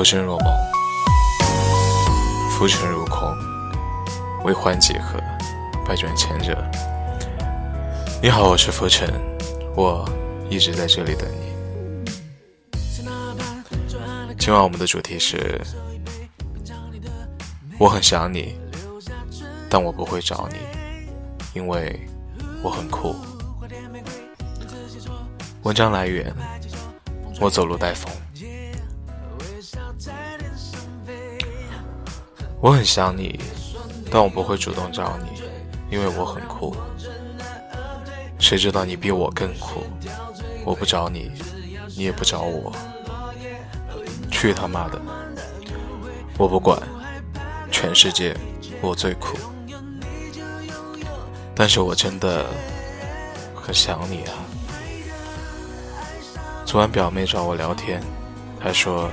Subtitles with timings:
[0.00, 0.50] 浮生若梦，
[2.50, 3.36] 浮沉如空，
[4.44, 5.20] 为欢几何，
[5.86, 6.56] 百转千折。
[8.22, 9.12] 你好，我是浮沉，
[9.76, 10.08] 我
[10.48, 11.52] 一直在这里等你。
[14.38, 15.60] 今晚我们的主题是：
[17.78, 18.58] 我很想你，
[19.68, 20.56] 但我不会找你，
[21.52, 22.08] 因为
[22.62, 23.14] 我很酷。
[25.64, 26.34] 文章来源：
[27.38, 28.10] 我走路带风。
[32.62, 33.40] 我很想你，
[34.10, 35.42] 但我不会主动找你，
[35.90, 36.76] 因为我很酷。
[38.38, 39.82] 谁知道你比我更酷？
[40.62, 41.32] 我不找你，
[41.96, 42.70] 你也不找我。
[44.30, 45.00] 去他妈的！
[46.36, 46.78] 我不管，
[47.70, 48.36] 全世界
[48.82, 49.38] 我最酷。
[51.54, 52.46] 但是我真的
[53.54, 54.32] 很想你啊！
[56.66, 58.02] 昨晚表妹找我聊天，
[58.60, 59.10] 她说。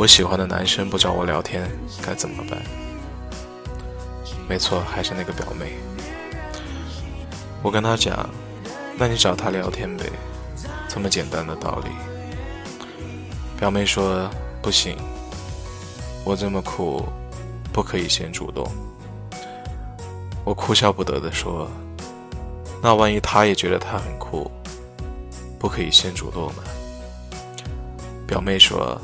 [0.00, 1.70] 我喜欢的男生不找我聊天，
[2.00, 2.58] 该怎么办？
[4.48, 5.74] 没错，还是那个表妹。
[7.62, 8.26] 我跟她讲，
[8.96, 10.06] 那你找他聊天呗，
[10.88, 11.90] 这么简单的道理。
[13.58, 14.26] 表妹说
[14.62, 14.96] 不行，
[16.24, 17.06] 我这么酷，
[17.70, 18.66] 不可以先主动。
[20.46, 21.68] 我哭笑不得的说，
[22.82, 24.50] 那万一他也觉得他很酷，
[25.58, 26.62] 不可以先主动呢？
[28.26, 28.98] 表妹说。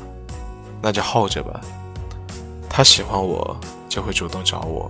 [0.87, 1.59] 那就耗着吧。
[2.69, 4.89] 他喜欢我，就会主动找我；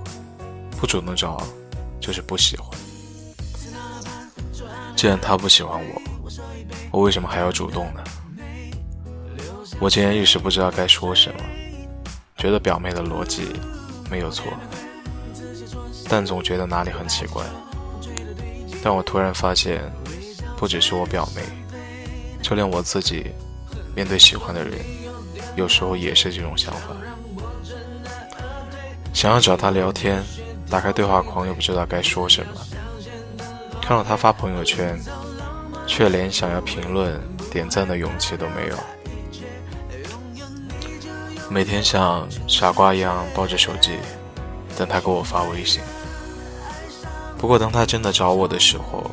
[0.80, 1.42] 不主动找，
[2.00, 2.70] 就是不喜欢。
[4.95, 6.02] 既然他不喜欢我，
[6.92, 8.03] 我为什么还要主动呢？
[9.80, 11.40] 我竟然一时不知道该说什么，
[12.38, 13.48] 觉得表妹的逻辑
[14.08, 14.45] 没有错，
[16.08, 17.44] 但总觉得哪里很奇怪。
[18.84, 19.81] 但我突然发现，
[20.58, 21.42] 不只是我表妹，
[22.44, 23.31] 就连我自己，
[23.96, 24.78] 面对喜欢的人。
[25.56, 26.96] 有时候也是这种想法，
[29.14, 30.24] 想要找他聊天，
[30.70, 32.52] 打开对话框又不知道该说什么。
[33.81, 35.00] 看到他发朋友圈，
[35.88, 37.20] 却连想要评论、
[37.52, 38.76] 点赞的勇气都没有。
[41.50, 43.97] 每天像傻瓜一样抱着手机，
[44.78, 45.81] 等他给我发微信。
[47.38, 49.09] 不过当他真的找我的时候，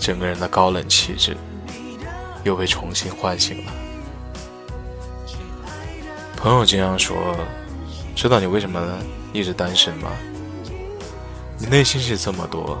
[0.00, 1.36] 整个人的高冷气质
[2.44, 3.72] 又被重新唤醒了。
[6.42, 7.36] 朋友经常说
[8.16, 8.98] ：“知道你为什么
[9.32, 10.10] 一直单身吗？
[11.56, 12.76] 你内心戏这么多，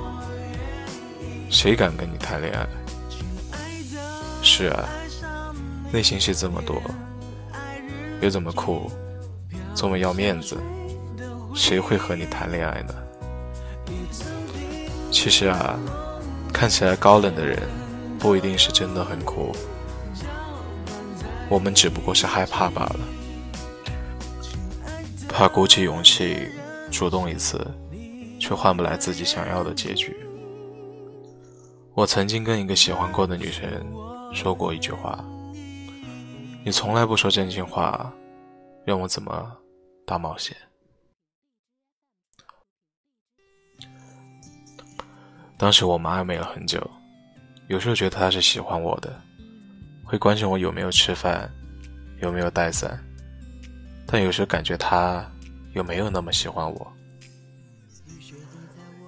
[1.48, 2.66] 谁敢跟你谈恋爱？”
[4.42, 4.88] 是啊，
[5.92, 6.82] 内心戏这么多，
[8.20, 8.90] 又这么酷，
[9.76, 10.58] 这么要面子，
[11.54, 12.94] 谁会和你谈恋爱呢？
[15.12, 15.78] 其实啊，
[16.52, 17.62] 看起来高冷的人，
[18.18, 19.54] 不一定是真的很酷，
[21.48, 22.98] 我们只不过是害怕罢了。
[25.42, 26.48] 他鼓起勇气
[26.88, 27.66] 主动一次，
[28.38, 30.16] 却换不来自己想要的结局。
[31.94, 33.68] 我曾经跟一个喜欢过的女生
[34.32, 35.18] 说过一句话
[36.64, 38.14] ：“你从来不说真心话，
[38.84, 39.56] 让我怎么
[40.06, 40.56] 大冒险？”
[45.58, 46.88] 当时我们暧昧了很久，
[47.66, 49.20] 有时候觉得他是喜欢我的，
[50.04, 51.52] 会关心我有没有吃饭，
[52.20, 52.96] 有没有带伞。
[54.12, 55.26] 但有时感觉他
[55.72, 56.92] 又没有那么喜欢我，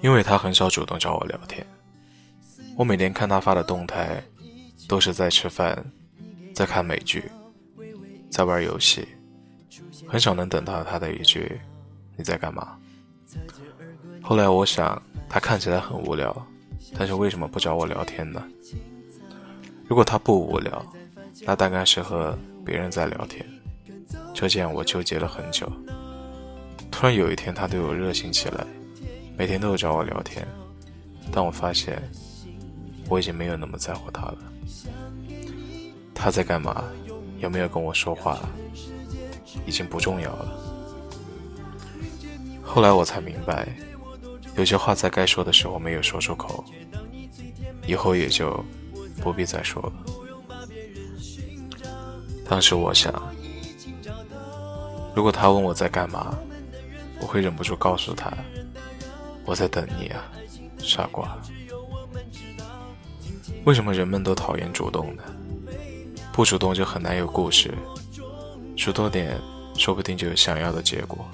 [0.00, 1.64] 因为他很少主动找我聊天。
[2.74, 4.24] 我每天看他发的动态，
[4.88, 5.84] 都是在吃饭，
[6.54, 7.30] 在看美剧，
[8.30, 9.06] 在玩游戏，
[10.08, 11.60] 很少能等到他的一句
[12.16, 12.78] “你在干嘛”。
[14.24, 16.34] 后来我想，他看起来很无聊，
[16.96, 18.42] 但是为什么不找我聊天呢？
[19.86, 20.82] 如果他不无聊，
[21.42, 22.34] 那大概是和
[22.64, 23.46] 别人在聊天。
[24.34, 25.70] 这件，我纠结了很久。
[26.90, 28.66] 突然有一天，他对我热情起来，
[29.38, 30.46] 每天都有找我聊天。
[31.32, 32.02] 但我发现，
[33.08, 34.38] 我已经没有那么在乎他了。
[36.12, 36.84] 他在干嘛？
[37.38, 38.40] 有没有跟我说话？
[39.66, 40.52] 已经不重要了。
[42.62, 43.68] 后来我才明白，
[44.56, 46.64] 有些话在该说的时候没有说出口，
[47.86, 48.64] 以后也就
[49.22, 49.92] 不必再说了。
[52.48, 53.33] 当时我想。
[55.14, 56.36] 如果他问我在干嘛，
[57.20, 58.32] 我会忍不住告诉他
[59.46, 60.24] ：“我在等你啊，
[60.78, 61.38] 傻瓜。”
[63.64, 65.22] 为什么人们都讨厌主动呢？
[66.32, 67.72] 不主动就很难有故事，
[68.76, 69.40] 主动点
[69.76, 71.24] 说不定就有想要的结果。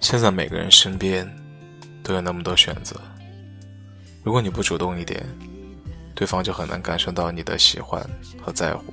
[0.00, 1.30] 现在每个人身边
[2.02, 2.98] 都有那么多选择，
[4.22, 5.22] 如果你不主动一点，
[6.14, 8.02] 对方就很难感受到你的喜欢
[8.40, 8.84] 和在乎。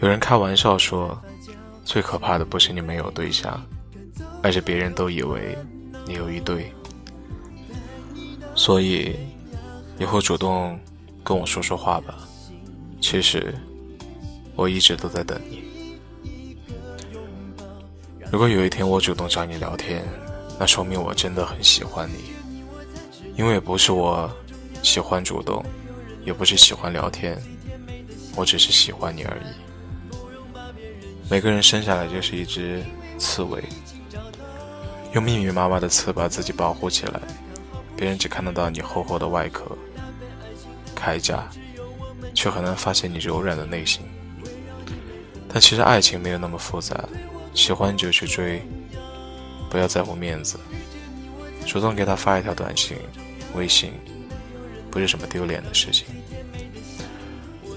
[0.00, 1.18] 有人开玩笑说，
[1.84, 3.64] 最可怕的不是你没有对象，
[4.42, 5.56] 而是别人都以为
[6.06, 6.70] 你有一对。
[8.54, 9.16] 所以，
[9.98, 10.78] 以后主动
[11.24, 12.14] 跟我说说话吧。
[13.00, 13.54] 其实，
[14.54, 15.62] 我一直都在等你。
[18.30, 20.02] 如果有一天我主动找你聊天，
[20.58, 22.34] 那说明我真的很喜欢你。
[23.36, 24.30] 因为不是我
[24.82, 25.64] 喜欢主动，
[26.24, 27.40] 也不是喜欢聊天，
[28.34, 29.65] 我只是喜欢你而已。
[31.28, 32.84] 每个人生下来就是一只
[33.18, 33.62] 刺猬，
[35.12, 37.20] 用密密麻麻的刺把自己保护起来，
[37.96, 39.76] 别人只看得到你厚厚的外壳、
[40.94, 41.48] 铠甲，
[42.32, 44.02] 却很难发现你柔软的内心。
[45.48, 47.04] 但其实爱情没有那么复杂，
[47.54, 48.62] 喜欢就去追，
[49.68, 50.56] 不要在乎面子，
[51.66, 52.96] 主动给他发一条短信、
[53.56, 53.92] 微信，
[54.92, 56.06] 不是什么丢脸的事情，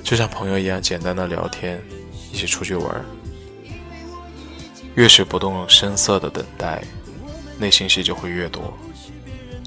[0.03, 1.81] 就像朋友一样简单的聊天，
[2.31, 3.03] 一起出去玩。
[4.99, 6.83] 越是不动声色的等待，
[7.57, 8.77] 内心戏就会越多，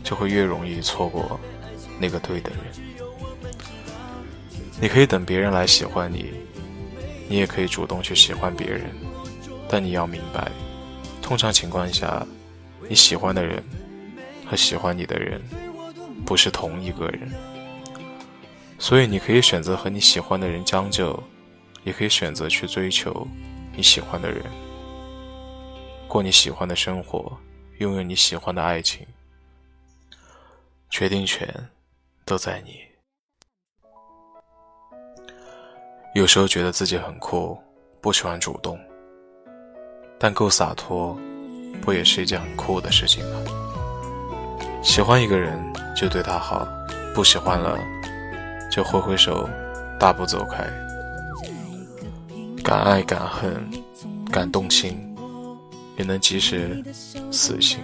[0.05, 1.41] 就会越容易错过
[1.99, 2.59] 那个对的人。
[4.79, 6.35] 你可以等别人来喜欢你，
[7.31, 8.83] 你也可以主动去喜欢别人，
[9.71, 10.53] 但你要明白，
[11.23, 12.27] 通常情况下，
[12.87, 13.65] 你喜欢的人
[14.45, 15.41] 和喜欢你的人
[16.27, 17.33] 不是同一个人。
[18.79, 21.19] 所以你可以选择和你喜欢的人将就，
[21.85, 23.27] 也可以选择去追求
[23.75, 24.45] 你喜欢的人。
[26.13, 27.35] 过你喜欢的生活，
[27.79, 29.07] 拥有你喜欢的爱情，
[30.91, 31.49] 决定权
[32.27, 32.83] 都在你。
[36.15, 37.59] 有时候觉得自己很酷，
[38.03, 38.79] 不喜欢主动，
[40.19, 41.19] 但够洒脱，
[41.81, 43.43] 不也是一件很酷的事情吗？
[44.83, 45.59] 喜欢一个人
[45.97, 46.69] 就对他好，
[47.15, 47.79] 不喜欢了
[48.71, 49.49] 就挥挥手，
[49.99, 50.63] 大步走开。
[52.63, 53.67] 敢爱敢恨，
[54.31, 55.09] 敢动心。
[55.97, 56.83] 也能及时
[57.31, 57.81] 死心，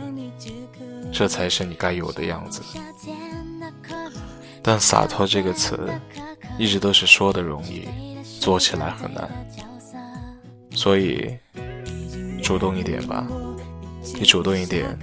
[1.12, 2.62] 这才是你该有的样子。
[4.62, 5.88] 但洒脱这个词，
[6.58, 7.88] 一直都是说的容易，
[8.40, 9.28] 做起来很难。
[10.72, 11.36] 所以，
[12.42, 13.26] 主动一点吧，
[14.14, 14.98] 你主动一点，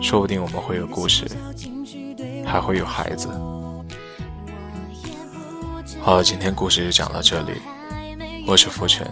[0.00, 1.26] 说不定我们会有故事，
[2.44, 3.28] 还会有孩子。
[6.00, 7.52] 好，今天故事就讲到这里。
[8.46, 9.06] 我是浮尘，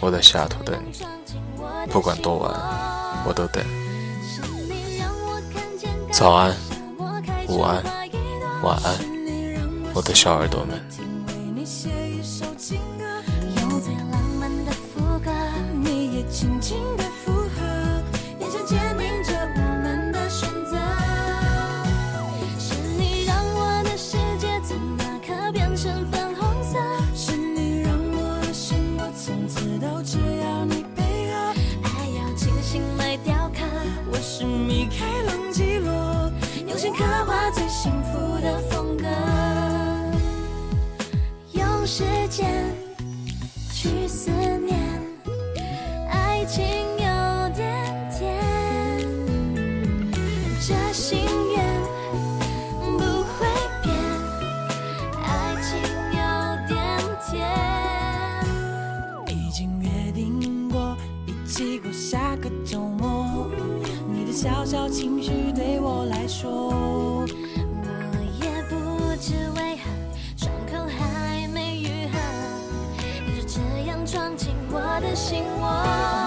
[0.00, 0.92] 我在西雅图等你。
[1.96, 2.52] 不管多晚，
[3.24, 3.64] 我都等。
[6.12, 6.54] 早安，
[7.48, 7.82] 午安，
[8.62, 8.94] 晚安，
[9.94, 10.78] 我的小耳朵们。
[41.86, 42.74] 时间
[43.72, 44.76] 去思念
[46.10, 48.42] 爱情有点甜
[50.60, 51.20] 这心
[51.54, 51.64] 愿
[52.98, 53.46] 不会
[53.84, 53.94] 变
[55.22, 55.78] 爱情
[56.10, 56.18] 有
[56.66, 56.76] 点
[57.30, 57.30] 甜
[59.28, 63.48] 已经约定过一起过下个周末。
[64.12, 67.24] 你的小小情绪对我来说
[75.18, 76.25] 我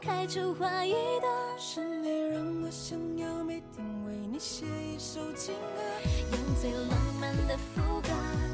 [0.00, 5.82] 开出花一朵是你让我想要每天为你写一首情歌
[6.32, 8.08] 用最浪漫的副歌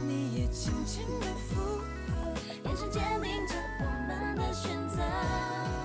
[0.06, 1.60] 你也轻轻的附
[2.08, 5.77] 和眼神坚定着我们的选择。